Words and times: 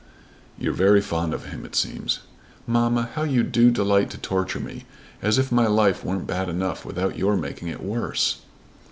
"You're 0.57 0.73
very 0.73 0.99
fond 0.99 1.31
of 1.31 1.45
him 1.45 1.63
it 1.63 1.75
seems." 1.75 2.21
"Mamma, 2.65 3.11
how 3.13 3.21
you 3.21 3.43
do 3.43 3.69
delight 3.69 4.09
to 4.09 4.17
torture 4.17 4.59
me; 4.59 4.85
as 5.21 5.37
if 5.37 5.51
my 5.51 5.67
life 5.67 6.03
weren't 6.03 6.25
bad 6.25 6.49
enough 6.49 6.83
without 6.83 7.19
your 7.19 7.37
making 7.37 7.67
it 7.67 7.83
worse." 7.83 8.37